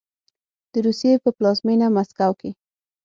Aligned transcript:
د 0.71 0.73
روسیې 0.85 1.13
په 1.23 1.29
پلازمینه 1.37 1.87
مسکو 1.95 2.31
کې 2.39 2.51